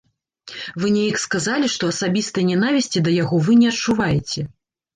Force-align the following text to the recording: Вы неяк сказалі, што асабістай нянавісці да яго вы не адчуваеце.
Вы 0.83 0.87
неяк 0.95 1.19
сказалі, 1.23 1.69
што 1.75 1.91
асабістай 1.95 2.49
нянавісці 2.51 3.05
да 3.09 3.15
яго 3.23 3.43
вы 3.45 3.61
не 3.63 3.71
адчуваеце. 3.77 4.39